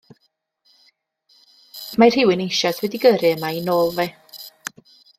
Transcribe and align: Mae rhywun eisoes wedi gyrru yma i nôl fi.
Mae 2.03 2.13
rhywun 2.15 2.43
eisoes 2.49 2.83
wedi 2.87 3.03
gyrru 3.07 3.33
yma 3.37 3.55
i 3.59 3.63
nôl 3.71 3.97
fi. 4.01 4.11